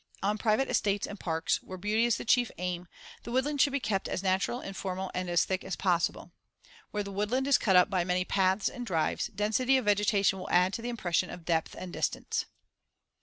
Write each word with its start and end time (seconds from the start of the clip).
On 0.23 0.39
private 0.39 0.67
estates 0.67 1.05
and 1.05 1.19
parks, 1.19 1.57
where 1.57 1.77
beauty 1.77 2.05
is 2.05 2.17
the 2.17 2.25
chief 2.25 2.49
aim, 2.57 2.87
the 3.21 3.31
woodland 3.31 3.61
should 3.61 3.71
be 3.71 3.79
kept 3.79 4.07
as 4.07 4.23
natural, 4.23 4.59
informal 4.59 5.11
and 5.13 5.29
as 5.29 5.45
thick 5.45 5.63
as 5.63 5.75
possible. 5.75 6.31
Where 6.89 7.03
the 7.03 7.11
woodland 7.11 7.45
is 7.45 7.59
cut 7.59 7.75
up 7.75 7.87
by 7.87 8.03
many 8.03 8.25
paths 8.25 8.67
and 8.67 8.83
drives, 8.83 9.27
density 9.27 9.77
of 9.77 9.85
vegetation 9.85 10.39
will 10.39 10.49
add 10.49 10.73
to 10.73 10.81
the 10.81 10.89
impression 10.89 11.29
of 11.29 11.45
depth 11.45 11.75
and 11.77 11.93
distance. 11.93 12.47